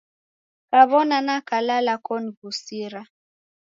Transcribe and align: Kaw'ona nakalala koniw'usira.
Kaw'ona 0.69 1.17
nakalala 1.25 1.93
koniw'usira. 2.05 3.01